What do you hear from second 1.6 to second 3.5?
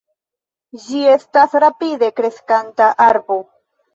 rapide kreskanta arbo.